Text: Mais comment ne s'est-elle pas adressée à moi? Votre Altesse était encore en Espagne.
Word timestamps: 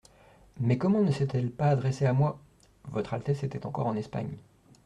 Mais 0.59 0.79
comment 0.79 1.03
ne 1.03 1.11
s'est-elle 1.11 1.51
pas 1.51 1.65
adressée 1.67 2.07
à 2.07 2.13
moi? 2.13 2.39
Votre 2.85 3.13
Altesse 3.13 3.43
était 3.43 3.67
encore 3.67 3.85
en 3.85 3.95
Espagne. 3.95 4.35